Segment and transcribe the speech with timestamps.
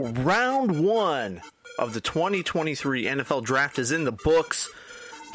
[0.00, 1.42] Round one
[1.76, 4.70] of the 2023 NFL Draft is in the books.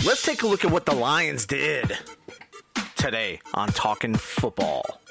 [0.05, 1.97] Let's take a look at what the Lions did
[2.95, 5.01] today on Talking Football.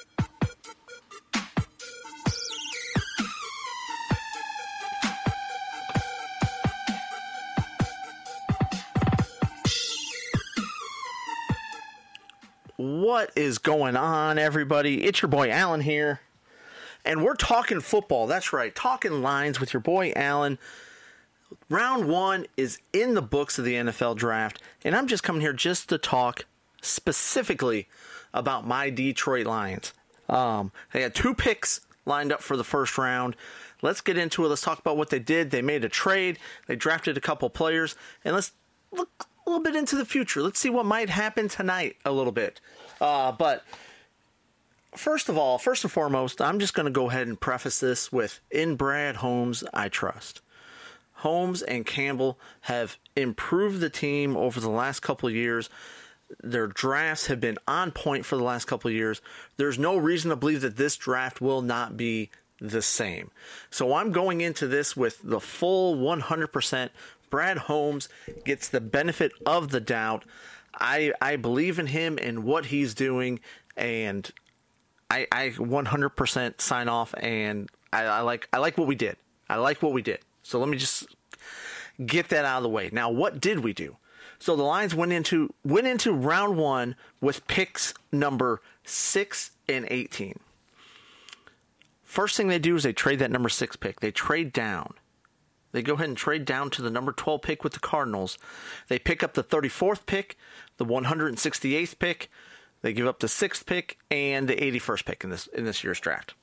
[12.78, 15.04] What is going on, everybody?
[15.04, 16.20] It's your boy Allen here.
[17.04, 18.26] And we're talking football.
[18.26, 18.74] That's right.
[18.74, 20.58] Talking Lions with your boy Allen.
[21.68, 24.62] Round one is in the books of the NFL draft.
[24.84, 26.46] And I'm just coming here just to talk
[26.80, 27.88] specifically
[28.32, 29.92] about my Detroit Lions.
[30.28, 33.36] Um, they had two picks lined up for the first round.
[33.82, 34.48] Let's get into it.
[34.48, 35.50] Let's talk about what they did.
[35.50, 38.52] They made a trade, they drafted a couple players, and let's
[38.92, 39.10] look
[39.46, 40.42] a little bit into the future.
[40.42, 42.60] Let's see what might happen tonight a little bit.
[43.00, 43.64] Uh, but
[44.94, 48.12] first of all, first and foremost, I'm just going to go ahead and preface this
[48.12, 50.40] with in Brad Holmes, I trust.
[51.14, 55.70] Holmes and Campbell have improved the team over the last couple of years.
[56.42, 59.20] Their drafts have been on point for the last couple of years.
[59.56, 63.30] There's no reason to believe that this draft will not be the same.
[63.70, 66.90] So I'm going into this with the full 100%
[67.32, 68.08] Brad Holmes
[68.44, 70.24] gets the benefit of the doubt.
[70.74, 73.40] I I believe in him and what he's doing,
[73.76, 74.30] and
[75.12, 77.14] I I 100% sign off.
[77.18, 79.16] And I, I like I like what we did.
[79.48, 80.20] I like what we did.
[80.42, 81.06] So let me just
[82.04, 82.88] get that out of the way.
[82.92, 83.96] Now, what did we do?
[84.38, 90.38] So the Lions went into went into round one with picks number six and eighteen.
[92.02, 94.00] First thing they do is they trade that number six pick.
[94.00, 94.94] They trade down.
[95.72, 98.36] They go ahead and trade down to the number 12 pick with the Cardinals.
[98.88, 100.36] They pick up the 34th pick,
[100.76, 102.30] the 168th pick.
[102.82, 106.00] They give up the sixth pick and the 81st pick in this in this year's
[106.00, 106.34] draft.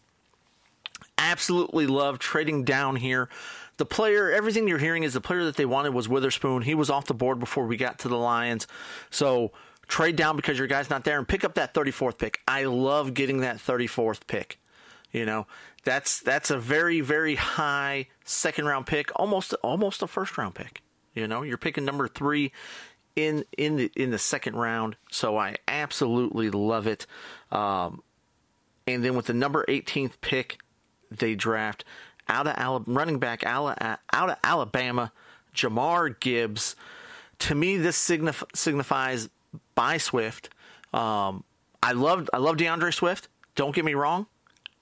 [1.18, 3.30] Absolutely love trading down here.
[3.78, 6.64] The player, everything you're hearing is the player that they wanted was Witherspoon.
[6.64, 8.68] He was off the board before we got to the Lions.
[9.10, 9.52] So
[9.88, 12.40] trade down because your guy's not there and pick up that 34th pick.
[12.48, 14.60] I love getting that 34th pick.
[15.12, 15.48] You know,
[15.84, 20.82] that's that's a very very high second round pick, almost almost a first round pick.
[21.16, 22.52] You know, you're picking number three
[23.16, 27.06] in in the in the second round, so I absolutely love it.
[27.52, 28.02] Um,
[28.88, 30.60] and then with the number 18th pick,
[31.12, 31.84] they draft
[32.28, 35.12] out of Alabama, running back out of Alabama,
[35.54, 36.76] Jahmyr Gibbs.
[37.40, 39.30] To me, this signif- signifies
[39.76, 40.50] by Swift.
[40.94, 41.44] Um,
[41.82, 43.28] I love I love D'Andre Swift.
[43.56, 44.28] Don't get me wrong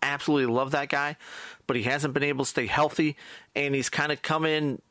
[0.01, 1.17] absolutely love that guy,
[1.65, 3.15] but he hasn't been able to stay healthy,
[3.55, 4.81] and he's kind of come in.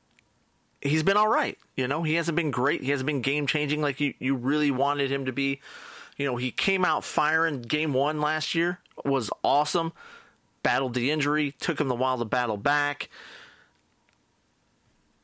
[0.86, 2.02] He's been all right, you know.
[2.02, 2.82] He hasn't been great.
[2.82, 5.60] He hasn't been game changing like you, you really wanted him to be.
[6.16, 9.92] You know, he came out firing game one last year, was awesome.
[10.62, 13.08] Battled the injury, took him the while to battle back.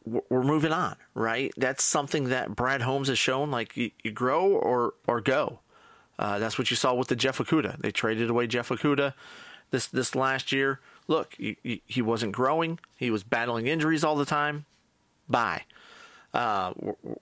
[0.04, 1.52] We're moving on, right?
[1.56, 3.50] That's something that Brad Holmes has shown.
[3.50, 5.60] Like you, you grow or or go.
[6.18, 7.78] Uh, that's what you saw with the Jeff Okudah.
[7.78, 9.14] They traded away Jeff Okudah
[9.70, 10.80] this this last year.
[11.08, 12.78] Look, he, he wasn't growing.
[12.96, 14.66] He was battling injuries all the time.
[15.32, 15.62] Bye.
[16.32, 16.72] Uh,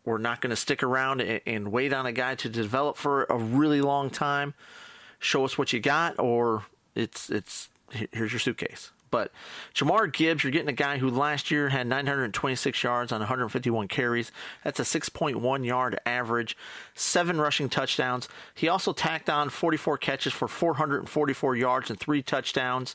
[0.04, 3.36] we're not going to stick around and, wait on a guy to develop for a
[3.36, 4.54] really long time.
[5.18, 8.92] Show us what you got, or it's it's here's your suitcase.
[9.10, 9.32] But
[9.74, 14.30] Jahmyr Gibbs, you're getting a guy who last year had 926 yards on 151 carries.
[14.62, 16.56] That's a 6.1 yard average,
[16.94, 18.28] seven rushing touchdowns.
[18.54, 22.94] He also tacked on 44 catches for 444 yards and three touchdowns.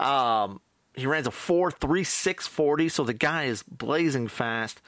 [0.00, 0.60] Um,
[0.94, 4.80] he runs a 4 3 6 40, so the guy is blazing fast.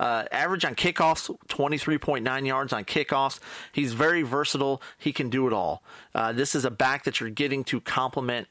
[0.00, 3.40] Uh, average on kickoffs, 23.9 yards on kickoffs.
[3.72, 4.80] He's very versatile.
[4.96, 5.82] He can do it all.
[6.14, 8.46] Uh, this is a back that you're getting to complement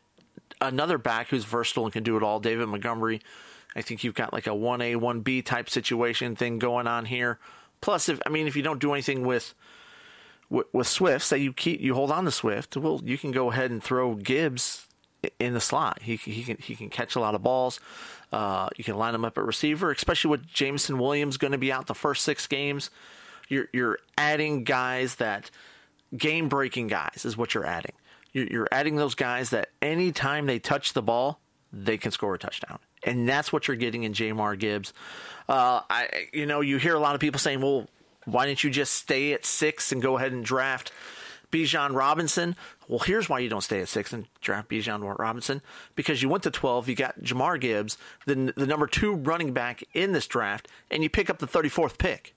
[0.60, 3.22] another back who's versatile and can do it all, David Montgomery.
[3.78, 7.40] I think you've got like a 1A, 1B type situation thing going on here.
[7.80, 9.54] Plus, if I mean, if you don't do anything with
[10.50, 13.52] with, with Swift, say you keep you hold on to Swift, well, you can go
[13.52, 14.87] ahead and throw Gibbs
[15.40, 16.02] in the slot.
[16.02, 17.80] He he can he can catch a lot of balls.
[18.32, 21.72] Uh, you can line him up at receiver, especially with Jameson Williams going to be
[21.72, 22.90] out the first six games.
[23.48, 25.50] You're you're adding guys that
[26.16, 27.94] game breaking guys is what you're adding
[28.32, 31.40] You're, you're adding those guys that anytime they touch the ball,
[31.74, 32.80] they can score a touchdown.
[33.04, 34.94] And that's what you're getting in Jahmyr Gibbs.
[35.48, 37.88] Uh, I, you know, you hear a lot of people saying, well,
[38.26, 40.92] why didn't you just stay at six and go ahead and draft
[41.52, 42.56] Bijan Robinson?
[42.88, 45.62] Well, here's why you don't stay at six and draft Bijan Robinson
[45.96, 49.84] because you went to 12, you got Jahmyr Gibbs, the, the number two running back
[49.94, 52.34] in this draft, and you pick up the 34th pick.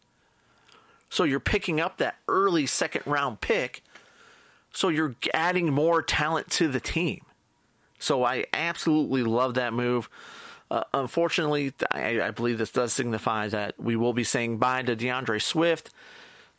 [1.09, 3.83] So you're picking up that early second round pick.
[4.73, 7.23] So you're adding more talent to the team.
[7.99, 10.09] So I absolutely love that move.
[10.71, 14.95] Uh, unfortunately, I, I, believe this does signify that we will be saying bye to
[14.95, 15.91] D'Andre Swift.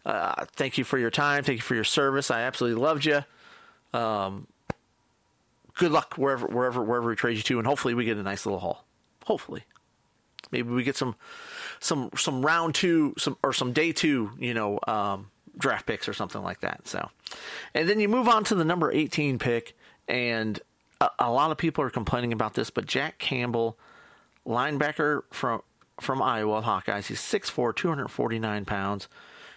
[0.06, 1.44] Uh, thank you for your time.
[1.44, 2.32] Thank you for your service.
[2.32, 3.24] I absolutely loved you.
[3.94, 4.48] Um,
[5.76, 8.46] good luck wherever, wherever, wherever we trade you to, and hopefully we get a nice
[8.46, 8.86] little haul.
[9.26, 9.64] Hopefully,
[10.52, 11.16] maybe we get some,
[11.80, 16.14] some, some round two, some or some day two, you know, um, draft picks or
[16.14, 16.88] something like that.
[16.88, 17.10] So,
[17.74, 19.76] and then you move on to the number eighteen pick,
[20.08, 20.60] and
[21.00, 23.78] a, a lot of people are complaining about this, but Jack Campbell
[24.46, 25.62] linebacker from
[26.00, 27.06] from Iowa Hawkeyes.
[27.08, 29.08] He's 6'4", 249 pounds.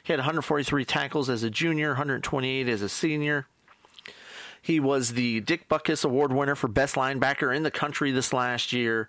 [0.05, 3.47] He had 143 tackles as a junior, 128 as a senior.
[4.61, 8.73] He was the Dick Butkus Award winner for best linebacker in the country this last
[8.73, 9.09] year.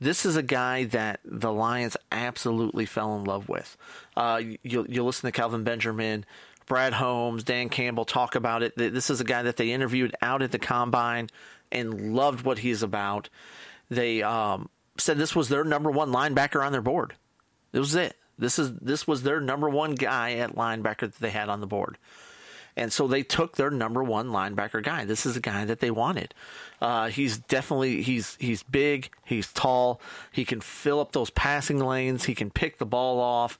[0.00, 3.76] This is a guy that the Lions absolutely fell in love with.
[4.16, 6.24] Uh, you, you listen to Calvin Benjamin,
[6.64, 8.74] Brad Holmes, Dan Campbell talk about it.
[8.76, 11.28] This is a guy that they interviewed out at the combine
[11.70, 13.28] and loved what he's about.
[13.90, 17.14] They um, said this was their number one linebacker on their board.
[17.72, 18.16] This was it.
[18.40, 21.66] This is this was their number one guy at linebacker that they had on the
[21.66, 21.98] board.
[22.76, 25.04] And so they took their number one linebacker guy.
[25.04, 26.34] This is a guy that they wanted.
[26.80, 30.00] Uh, he's definitely he's he's big, he's tall,
[30.32, 33.58] he can fill up those passing lanes, he can pick the ball off.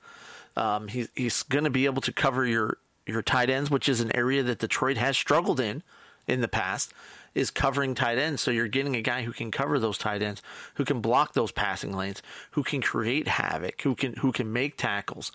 [0.57, 4.01] Um, he's he's going to be able to cover your your tight ends, which is
[4.01, 5.83] an area that Detroit has struggled in
[6.27, 6.93] in the past
[7.33, 8.41] is covering tight ends.
[8.41, 10.41] So you're getting a guy who can cover those tight ends,
[10.75, 14.77] who can block those passing lanes, who can create havoc, who can who can make
[14.77, 15.31] tackles,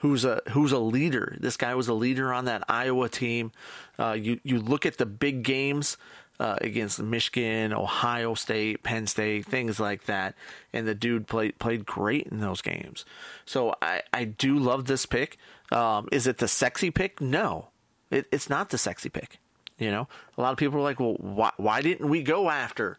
[0.00, 1.36] who's a who's a leader.
[1.40, 3.52] This guy was a leader on that Iowa team.
[3.98, 5.96] Uh, you you look at the big games.
[6.38, 10.34] Uh, against Michigan, Ohio State, Penn State, things like that,
[10.72, 13.04] and the dude played played great in those games.
[13.44, 15.36] So I, I do love this pick.
[15.70, 17.20] Um, is it the sexy pick?
[17.20, 17.68] No,
[18.10, 19.38] it, it's not the sexy pick.
[19.80, 22.98] You know, a lot of people are like, well, why, why didn't we go after,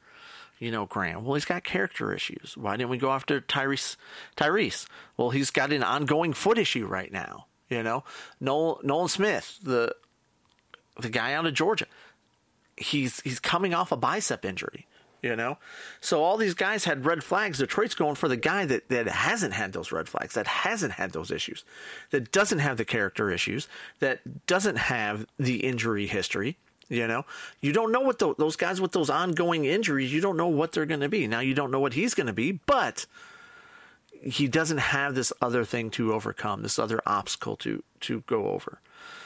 [0.58, 1.24] you know, Graham?
[1.24, 2.58] Well, he's got character issues.
[2.58, 3.98] Why didn't we go after Tyrese?
[4.36, 4.88] Tyrese?
[5.16, 7.46] Well, he's got an ongoing foot issue right now.
[7.70, 8.04] You know,
[8.40, 9.96] Nolan, Nolan Smith, the
[11.00, 11.86] the guy out of Georgia,
[12.76, 14.88] he's he's coming off a bicep injury.
[15.22, 15.60] You know,
[16.00, 17.60] so all these guys had red flags.
[17.60, 21.12] Detroit's going for the guy that, that hasn't had those red flags, that hasn't had
[21.12, 21.64] those issues,
[22.10, 23.68] that doesn't have the character issues,
[24.00, 26.58] that doesn't have the injury history,
[26.92, 27.26] you know,
[27.62, 30.74] you don't know what the, those guys with those ongoing injuries, you don't know what
[30.74, 31.26] they're going to be.
[31.26, 33.06] Now, you don't know what he's going to be, but
[34.22, 38.82] he doesn't have this other thing to overcome, this other obstacle to to go over.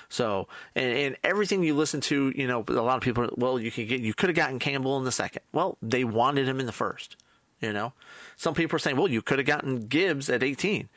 [0.10, 3.72] So, and, and everything you listen to, you know, a lot of people, well, you
[3.72, 5.42] could get, you could have gotten Campbell in the second.
[5.52, 7.18] Well, they wanted him in the first.
[7.62, 7.94] You know,
[8.38, 10.88] some people are saying, well, you could have gotten Gibbs at 18.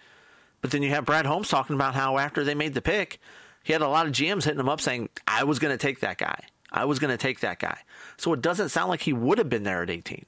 [0.60, 3.20] But then you have Brad Holmes talking about how after they made the pick,
[3.62, 6.00] he had a lot of GMs hitting him up saying, I was going to take
[6.00, 6.44] that guy.
[6.72, 7.78] I was going to take that guy.
[8.16, 10.24] So it doesn't sound like he would have been there at 18.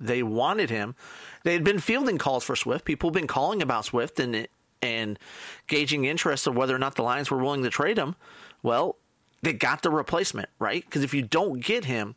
[0.00, 0.94] They wanted him.
[1.44, 2.84] They had been fielding calls for Swift.
[2.84, 4.46] People have been calling about Swift and
[4.80, 5.18] and
[5.66, 8.14] gauging interest of whether or not the Lions were willing to trade him.
[8.62, 8.96] Well,
[9.42, 10.84] they got the replacement, right?
[10.84, 12.14] Because if you don't get him,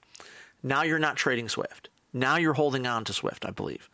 [0.61, 1.89] now you're not trading Swift.
[2.13, 3.89] Now you're holding on to Swift, I believe.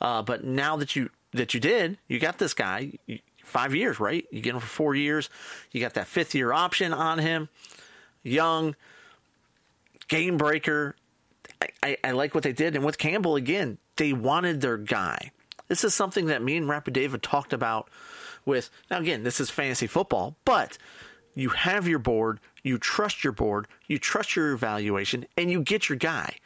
[0.00, 2.92] Uh, but now that you that you did, you got this guy.
[3.44, 4.24] five years, right?
[4.30, 5.28] You get him for four years.
[5.72, 7.48] You got that fifth year option on him.
[8.22, 8.76] Young,
[10.12, 10.94] game breaker.
[11.60, 12.76] I, I, I, like what they did.
[12.76, 15.32] And with Campbell, again, they wanted their guy.
[15.68, 17.88] This is something that me and Rapid David talked about
[18.44, 20.76] with, now again, this is fantasy football, but
[21.34, 25.88] you have your board, you trust your board, you trust your evaluation, and you get
[25.88, 26.36] your guy.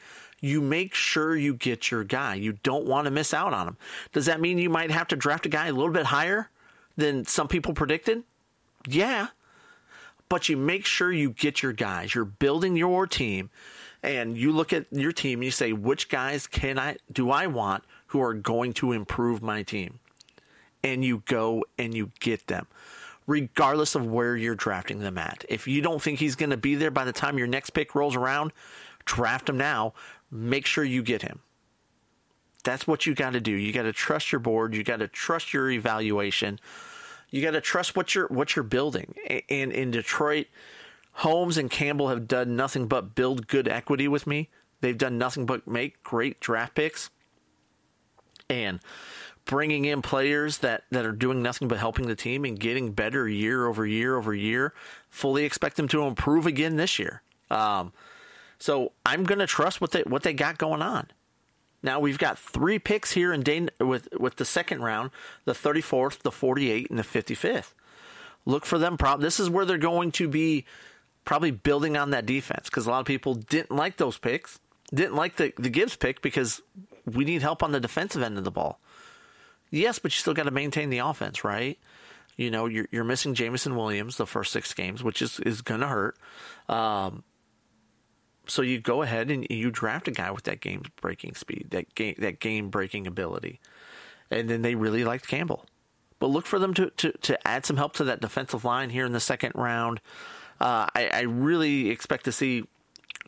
[0.41, 2.35] You make sure you get your guy.
[2.35, 3.77] You don't want to miss out on him.
[4.13, 6.51] Does that mean you might have to draft a guy a little bit higher
[6.97, 8.23] than some people predicted?
[8.87, 9.29] Yeah,
[10.29, 12.15] but you make sure you get your guys.
[12.15, 13.51] You're building your team
[14.03, 17.47] and you look at your team and you say, which guys can I do I
[17.47, 19.99] want who are going to improve my team?
[20.83, 22.67] And you go and you get them.
[23.27, 25.45] Regardless of where you're drafting them at.
[25.49, 27.97] If you don't think he's going to be there by the time your next pick
[27.97, 28.53] rolls around,
[29.05, 29.95] draft him now.
[30.31, 31.41] Make sure you get him.
[32.63, 33.53] That's what you got to do.
[33.53, 34.75] You got to trust your board.
[34.75, 36.61] You got to trust your evaluation
[37.31, 39.15] you got to trust what you're what you're building.
[39.49, 40.47] And in Detroit,
[41.13, 44.49] Holmes and Campbell have done nothing but build good equity with me.
[44.81, 47.11] They've done nothing but make great draft picks
[48.49, 48.81] and
[49.45, 53.29] bringing in players that, that are doing nothing but helping the team and getting better
[53.29, 54.75] year over year over year.
[55.09, 57.23] Fully expect them to improve again this year.
[57.51, 57.93] Um,
[58.59, 61.09] so I'm going to trust what they what they got going on.
[61.83, 65.11] Now we've got three picks here in day, with with the second round,
[65.45, 67.73] the 34th, the 48th, and the 55th.
[68.45, 68.97] Look for them.
[68.97, 70.65] Prob- this is where they're going to be
[71.25, 74.59] probably building on that defense because a lot of people didn't like those picks,
[74.95, 76.63] didn't like the the Gibbs pick because
[77.05, 78.81] we need help on the defensive end of the ball.
[79.71, 81.79] Yes, but you still got to maintain the offense, right?
[82.37, 85.81] You know, you're you're missing Jameson Williams the first six games, which is is going
[85.81, 86.17] to hurt.
[86.69, 87.25] Um,
[88.47, 91.95] so you go ahead and you draft a guy with that game breaking speed, that
[91.95, 93.61] game that game breaking ability,
[94.31, 95.67] and then they really liked Campbell.
[96.19, 99.05] But look for them to, to, to add some help to that defensive line here
[99.05, 100.01] in the second round.
[100.61, 102.65] Uh, I, I, really expect to see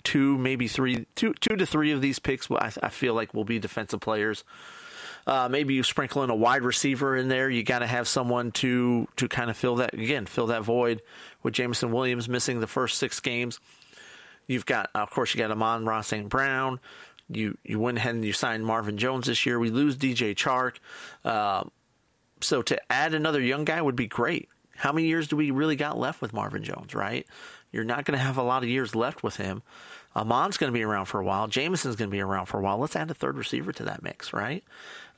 [0.03, 2.51] two, maybe three, two, two to three of these picks.
[2.51, 4.45] I, I feel like will be defensive players.
[5.27, 7.51] Uh, maybe you sprinkle in a wide receiver in there.
[7.51, 11.03] You got to have someone to to kind of fill that again, fill that void
[11.43, 13.61] with Jameson Williams missing the first six games.
[14.49, 16.29] You've got, of course, you got Amon-Ra St.
[16.29, 16.81] Brown.
[17.31, 19.59] You you went ahead and you signed Marvin Jones this year.
[19.59, 20.77] We lose DJ Chark.
[21.25, 21.65] Uh,
[22.41, 24.49] so to add another young guy would be great.
[24.77, 27.27] How many years do we really got left with Marvin Jones, right?
[27.71, 29.63] You're not going to have a lot of years left with him.
[30.17, 31.49] Amon's going to be around for a while.
[31.49, 32.79] Jameson's going to be around for a while.
[32.79, 34.65] Let's add a third receiver to that mix, right?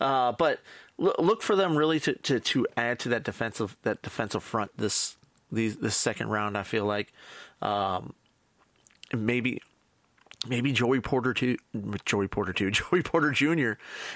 [0.00, 0.60] Uh, but
[0.98, 4.72] look, look for them really to, to, to add to that defensive that defensive front
[4.76, 5.16] this
[5.52, 6.56] these this second round.
[6.56, 7.12] I feel like
[7.62, 8.14] um,
[9.14, 9.60] maybe
[10.48, 11.56] maybe Joey Porter too.
[12.04, 12.70] Joey Porter too.
[12.70, 13.72] Joey Porter Jr.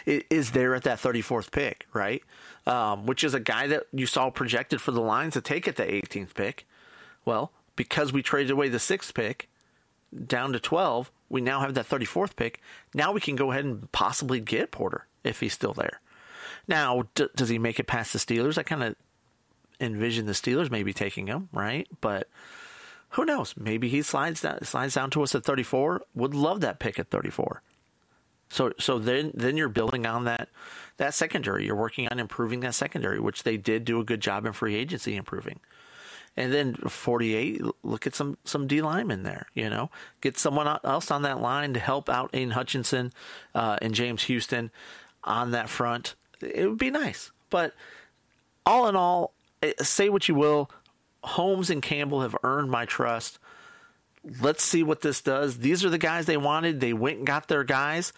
[0.06, 2.22] is there at that 34th pick, right?
[2.66, 5.76] Um, which is a guy that you saw projected for the Lions to take at
[5.76, 6.66] the 18th pick.
[7.24, 9.48] Well, because we traded away the sixth pick
[10.26, 12.60] down to 12, we now have that 34th pick.
[12.94, 16.00] Now we can go ahead and possibly get Porter if he's still there.
[16.68, 18.56] Now, d- does he make it past the Steelers?
[18.56, 18.96] I kind of
[19.80, 21.86] envision the Steelers maybe taking him, right?
[22.00, 22.28] But
[23.14, 23.54] who knows?
[23.56, 26.02] Maybe he slides down, slides down to us at 34.
[26.14, 27.62] Would love that pick at 34.
[28.50, 30.48] So, so then, then you're building on that,
[30.96, 31.64] that secondary.
[31.66, 34.74] You're working on improving that secondary, which they did do a good job in free
[34.74, 35.60] agency improving.
[36.36, 39.46] And then 48, look at some some D linemen there.
[39.54, 39.90] You know,
[40.20, 43.12] get someone else on that line to help out Aidan Hutchinson
[43.54, 44.72] uh, and James Houston
[45.22, 46.16] on that front.
[46.40, 47.30] It would be nice.
[47.50, 47.74] But
[48.66, 50.70] all in all, eh, say what you will,
[51.24, 53.38] Holmes and Campbell have earned my trust.
[54.40, 55.58] Let's see what this does.
[55.58, 56.80] These are the guys they wanted.
[56.80, 58.12] They went and got their guys.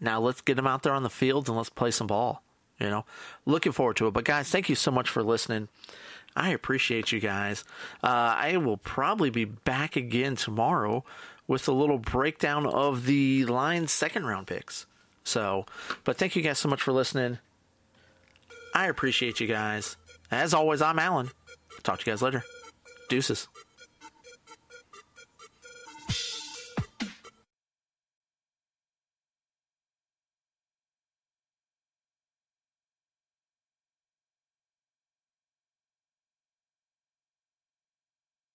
[0.00, 2.42] Now let's get them out there on the field and let's play some ball.
[2.78, 3.04] You know,
[3.44, 4.12] looking forward to it.
[4.12, 5.68] But guys, thank you so much for listening.
[6.36, 7.64] I appreciate you guys.
[8.02, 11.04] Uh, I will probably be back again tomorrow
[11.48, 14.86] with a little breakdown of the Lions' second round picks.
[15.24, 15.66] So,
[16.04, 17.38] but thank you guys so much for listening.
[18.74, 19.96] I appreciate you guys.
[20.30, 21.30] As always, I'm Allen.
[21.82, 22.44] Talk to you guys later.
[23.08, 23.48] Deuces.